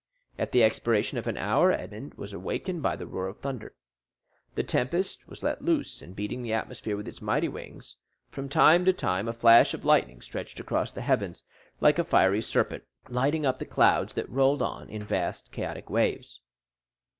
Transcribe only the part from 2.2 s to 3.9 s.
awakened by the roar of thunder.